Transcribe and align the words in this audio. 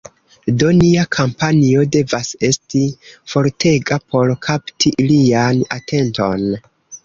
Do, 0.61 0.69
nia 0.77 1.03
kampanjo 1.15 1.83
devas 1.97 2.31
esti 2.49 2.83
fortega 3.35 4.01
por 4.17 4.35
kapti 4.49 4.97
ilian 5.07 5.65
atenton 5.81 6.53